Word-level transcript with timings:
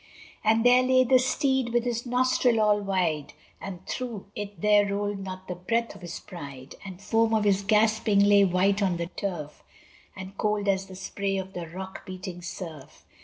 And 0.43 0.65
there 0.65 0.81
lay 0.81 1.03
the 1.03 1.19
steed 1.19 1.69
with 1.69 1.83
his 1.83 2.07
nostril 2.07 2.59
all 2.59 2.81
wide, 2.81 3.33
But 3.61 3.85
through 3.85 4.25
it 4.35 4.59
there 4.59 4.87
rolled 4.87 5.19
not 5.19 5.47
the 5.47 5.53
breath 5.53 5.93
of 5.93 6.01
his 6.01 6.19
pride: 6.19 6.73
And 6.83 6.97
the 6.97 7.03
foam 7.03 7.35
of 7.35 7.43
his 7.43 7.61
gasping 7.61 8.21
lay 8.23 8.43
white 8.43 8.81
on 8.81 8.97
the 8.97 9.05
turf, 9.09 9.61
And 10.15 10.35
cold 10.39 10.67
as 10.67 10.87
the 10.87 10.95
spray 10.95 11.37
of 11.37 11.53
the 11.53 11.67
rock 11.67 12.03
beating 12.03 12.41
surf. 12.41 13.05